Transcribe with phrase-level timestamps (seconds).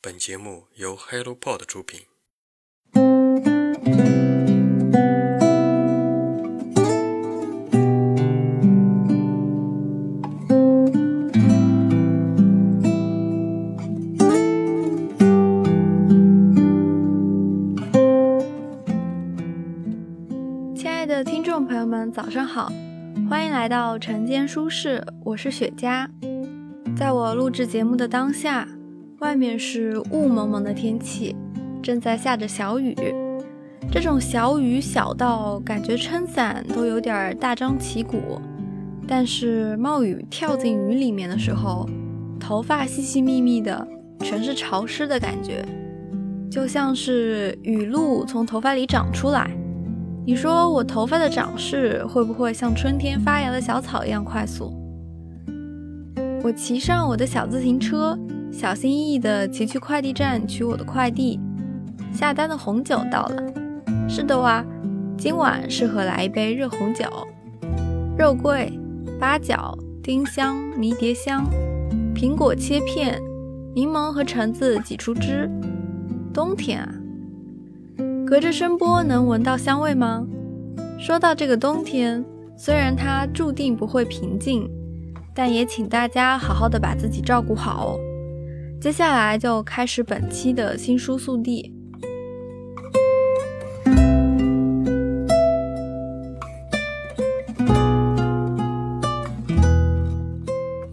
[0.00, 2.02] 本节目由 HelloPod 出品。
[20.76, 22.70] 亲爱的听众朋友们，早上好，
[23.28, 26.08] 欢迎来到晨间舒适，我是雪佳。
[26.96, 28.68] 在我录制节目的当下，
[29.20, 31.34] 外面是雾蒙蒙的天气，
[31.82, 32.94] 正在下着小雨。
[33.90, 38.40] 这种小雨小到感觉撑伞都有点大张旗鼓，
[39.08, 41.88] 但是冒雨跳进雨里面的时候，
[42.38, 43.88] 头发细细密密的，
[44.20, 45.64] 全是潮湿的感觉，
[46.48, 49.50] 就像是雨露从头发里长出来。
[50.24, 54.72] 你说我头发的长势会不会像春天发芽的小草一样快速？
[56.44, 58.16] 我骑上我的小自行车，
[58.50, 61.38] 小心翼翼地骑去快递站取我的快递。
[62.12, 63.42] 下单的红酒到了，
[64.08, 64.64] 是的哇，
[65.16, 67.04] 今晚适合来一杯热红酒。
[68.16, 68.72] 肉桂、
[69.20, 71.44] 八角、丁香、迷迭香、
[72.14, 73.20] 苹果切片、
[73.74, 75.48] 柠檬和橙子挤出汁。
[76.32, 76.92] 冬天啊，
[78.26, 80.26] 隔着声波能闻到香味吗？
[80.98, 82.24] 说到这个冬天，
[82.56, 84.68] 虽然它注定不会平静。
[85.34, 88.00] 但也请大家好好的把自己照顾好哦。
[88.80, 91.74] 接下来就开始本期的新书速递。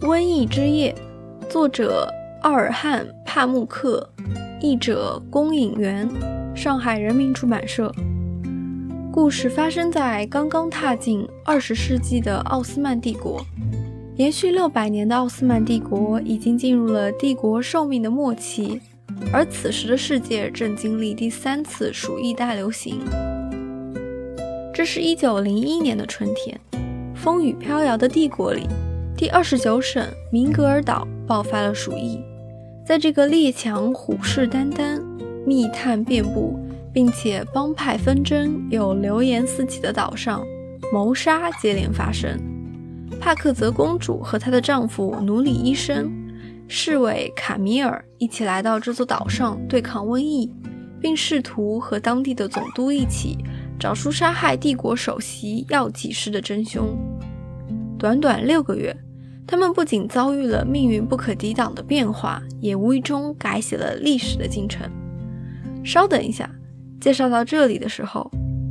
[0.00, 0.92] 瘟疫之夜》，
[1.48, 2.12] 作者
[2.42, 4.10] 奥尔汉·帕慕克，
[4.60, 6.10] 译者龚颖元，
[6.56, 7.94] 上海人民出版社。
[9.12, 13.40] 故事发生在刚刚踏进二十世纪的奥斯曼帝国。
[14.16, 18.80] 延续六百年的奥斯曼帝国已经进入了帝国寿命的末期，
[19.30, 22.98] 而此时的世界正经历第三次鼠疫大流行。
[24.72, 26.58] 这是一九零一年的春天，
[27.14, 28.62] 风雨飘摇的帝国里，
[29.18, 32.18] 第二十九省明格尔岛爆发了鼠疫。
[32.86, 34.98] 在这个列强虎视眈眈、
[35.44, 36.58] 密探遍布，
[36.90, 40.42] 并且帮派纷争有流言四起的岛上，
[40.90, 42.40] 谋杀接连发生。
[43.20, 46.10] 帕克泽公主和她的丈夫奴隶医生、
[46.68, 50.52] 侍卫卡米尔一起来到这座岛上对抗瘟疫，
[51.00, 53.38] 并试图和当地的总督一起
[53.78, 56.96] 找出杀害帝国首席药剂师的真凶。
[57.98, 58.96] 短短六个月，
[59.46, 64.90] 他们不仅遭遇了命运不可抵挡的变化，也无意中改写了历史的进程。
[65.84, 66.50] 稍等一下，
[67.00, 68.30] 介绍到这里的时候，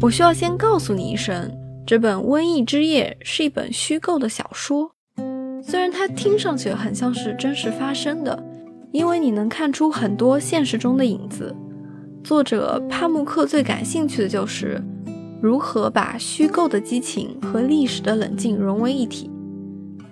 [0.00, 1.50] 我需要先告诉你一声。
[1.86, 4.90] 这本《瘟疫之夜》是一本虚构的小说，
[5.62, 8.42] 虽然它听上去很像是真实发生的，
[8.90, 11.54] 因为你能看出很多现实中的影子。
[12.24, 14.82] 作者帕慕克最感兴趣的就是
[15.40, 19.30] 如何把虚构的激情和历史的冷静融为一体。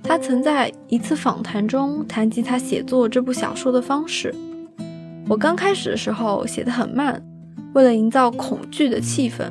[0.00, 4.32] 他曾在一次访谈中谈及他写作这部小说的方式
[5.28, 7.20] ：“我刚开始的时候写得很慢，
[7.74, 9.50] 为了营造恐惧的气氛。”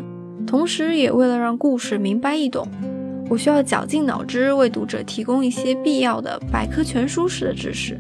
[0.54, 2.68] 同时，也为了让故事明白易懂，
[3.28, 8.00] 我需要绞尽脑汁为读者提供一些必要的百科全书式的知识。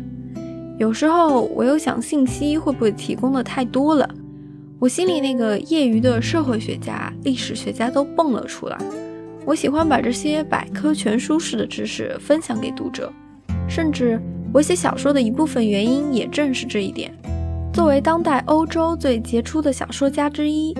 [0.77, 4.07] 有时候，我又想信息会不会提供的太多了，
[4.77, 8.77] 我心里那个业余的社会学家、历史学家都蹦了出来。
[9.45, 13.11] 我喜欢把这些百科全书式的知识分享给读者，
[13.67, 14.21] 甚至
[14.53, 17.11] 我写小说的一部分原因也正是这一点。
[17.73, 20.75] 作为当代欧洲最杰出的小说家之一。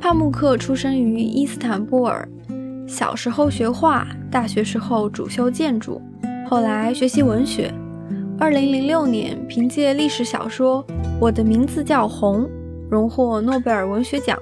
[0.00, 2.26] 帕慕克出生于伊斯坦布尔，
[2.88, 6.00] 小时候学画，大学时候主修建筑，
[6.48, 7.70] 后来学习文学。
[8.38, 10.82] 二零零六年，凭借历史小说
[11.20, 12.44] 《我的名字叫红》，
[12.88, 14.38] 荣获诺贝尔文学奖。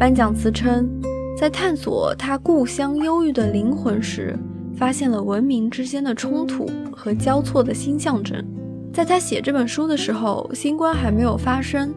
[0.00, 0.90] 颁奖词称，
[1.38, 4.36] 在探索他故乡忧郁的灵魂时，
[4.74, 8.44] 发现了文明之间的冲突和交错的新象征。
[8.92, 11.94] 在他写这本书的时候，新冠还没有发生。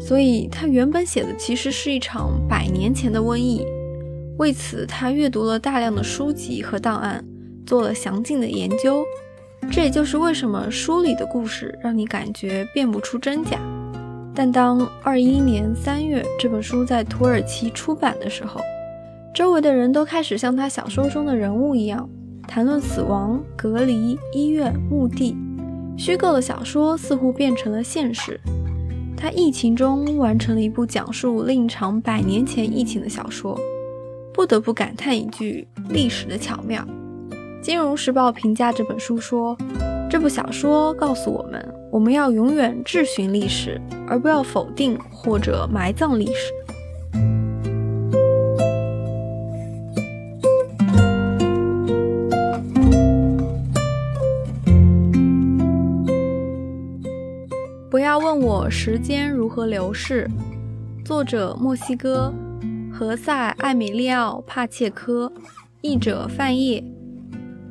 [0.00, 3.64] 所以，他原本写的其实是一场百年前的瘟疫。
[4.38, 7.22] 为此，他阅读了大量的书籍和档案，
[7.66, 9.04] 做了详尽的研究。
[9.70, 13.58] 这也就是为什么书里的故事让你感觉辨不出真假。
[14.34, 18.60] 但当二一年三月这本书在土耳其出版的时候，
[19.34, 22.08] 周围的人都开始像他小说中的人物一样，
[22.48, 25.36] 谈论死亡、隔离、医院、墓地。
[25.98, 28.40] 虚构的小说似乎变成了现实。
[29.20, 33.54] 他疫情中完成了一部讲述另一场百年前疫情的小说，
[34.32, 36.82] 不得不感叹一句历史的巧妙。
[37.60, 39.54] 金融时报评价这本书说
[40.08, 43.78] ：“这部小说告诉我们，我们要永远质询历史，
[44.08, 46.50] 而不要否定或者埋葬历史。
[57.90, 60.30] 不要问我时间如何流逝。
[61.04, 62.32] 作者：墨西哥，
[62.92, 65.32] 何塞·艾米利奥·帕切科，
[65.80, 66.84] 译者：范晔，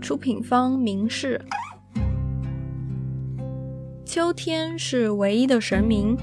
[0.01, 1.39] 出品方：明世。
[4.03, 6.17] 秋天是唯一的神明，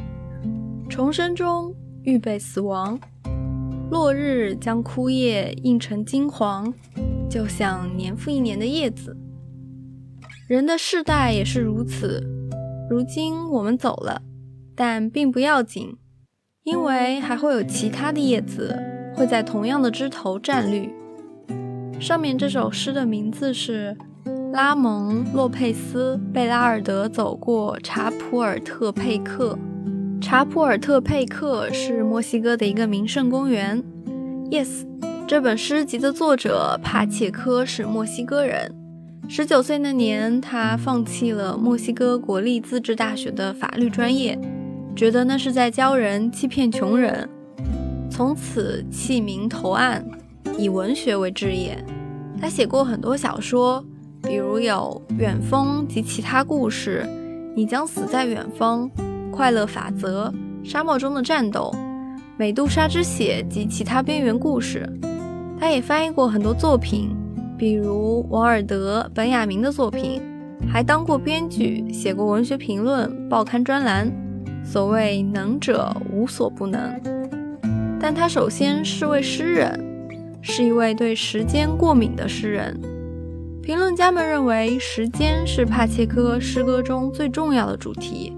[0.91, 3.01] 重生中预备死亡，
[3.91, 6.71] 落日将枯叶映成金黄，
[7.31, 9.17] 就像年复一年的叶子。
[10.47, 12.36] 人的世代也是如此。
[12.89, 14.23] 如今我们走了，
[14.77, 15.97] 但并不要紧，
[16.63, 18.79] 因为还会有其他的叶子
[19.17, 20.93] 会在同样的枝头绽绿。
[21.99, 23.97] 上面这首诗的名字是
[24.53, 29.59] 拉蒙·洛佩斯·贝拉尔德走过查普尔特佩克。
[30.21, 33.83] 查普尔特佩克是墨西哥的一个名胜公园。
[34.49, 34.87] Yes，
[35.27, 38.73] 这本诗集的作者帕切科是墨西哥人。
[39.29, 44.39] 十九岁那年，他放弃了墨西哥国立自治大学的法律专业，
[44.95, 47.29] 觉得那是在教人欺骗穷人，
[48.09, 50.05] 从此弃名投案，
[50.57, 51.77] 以文学为职业。
[52.41, 53.85] 他写过很多小说，
[54.23, 57.03] 比如有《远峰及其他故事》
[57.57, 58.89] 《你将死在远方》
[59.33, 60.33] 《快乐法则》
[60.69, 61.71] 《沙漠中的战斗》
[62.37, 64.89] 《美杜莎之血及其他边缘故事》。
[65.59, 67.11] 他也翻译过很多作品。
[67.59, 70.21] 比如王尔德、本雅明的作品，
[70.71, 74.13] 还当过编剧，写过文学评论、报刊专栏。
[74.65, 77.01] 所谓能者无所不能，
[78.01, 79.81] 但他首先是位诗人，
[80.43, 82.77] 是一位对时间过敏的诗人。
[83.63, 88.33] 评论家们认为，时间是帕切科诗歌中最重要的主题。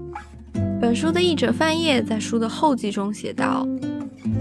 [0.79, 3.67] 本书的译者范晔在书的后记中写道。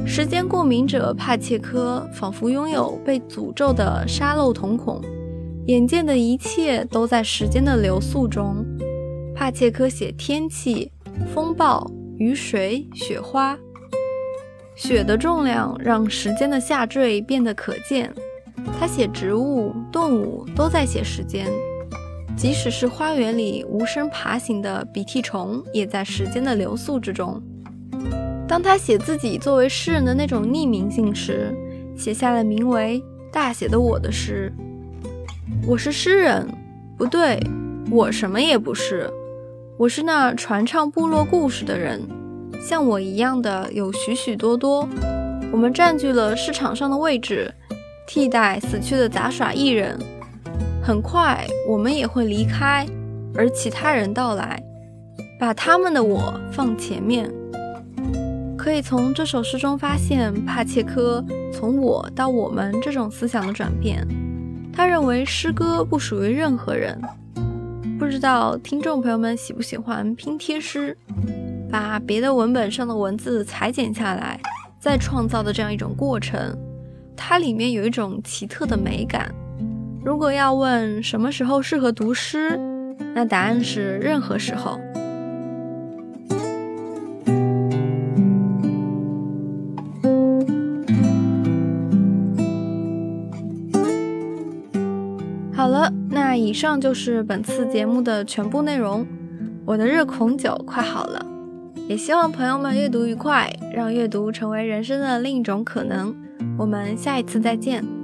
[0.09, 5.01] 时间过敏者帕切科仿佛拥有被诅咒的沙漏瞳孔，
[5.67, 8.65] 眼见的一切都在时间的流速中。
[9.37, 10.91] 帕切科写天气、
[11.33, 13.57] 风暴、雨水、雪花。
[14.75, 18.11] 雪的重量让时间的下坠变得可见。
[18.81, 21.47] 他写植物、动物都在写时间，
[22.35, 27.41] 即使是花园里无声爬行的鼻涕虫，也在时间的流速之中。
[28.49, 31.55] 当他写自己作为诗人的那种匿名性时，
[31.95, 32.99] 写下了名为
[33.31, 34.51] 《大写的我》的诗。
[35.67, 36.49] 我是诗人，
[36.97, 37.39] 不对，
[37.91, 39.09] 我什么也不是。
[39.77, 42.01] 我是那传唱部落故事的人，
[42.59, 44.89] 像我一样的有许许多多。
[45.53, 47.53] 我们占据了市场上的位置，
[48.07, 49.99] 替代死去的杂耍艺人。
[50.83, 52.87] 很快，我们也会离开，
[53.35, 54.59] 而其他人到来，
[55.39, 57.31] 把他们的我放前面。
[58.69, 64.07] 可以从这首诗中发现帕切科从我到我们这种思想的转变。
[64.71, 67.01] 他认为诗歌不属于任何人。
[67.99, 70.95] 不知道听众朋友们喜不喜欢拼贴诗，
[71.71, 74.39] 把别的文本上的文字裁剪下来，
[74.79, 76.55] 再创造的这样一种过程，
[77.17, 79.35] 它里面有一种奇特的美感。
[80.05, 82.61] 如果要问什么时候适合读诗，
[83.15, 84.79] 那答案是任何时候。
[95.59, 99.05] 好了，那以上就是本次节目的全部内容。
[99.67, 101.21] 我的热孔酒快好了，
[101.89, 106.15] 也希望朋友们阅读愉快，让阅读成为人生的另一种可能。
[106.57, 107.98] 我们下一次再见。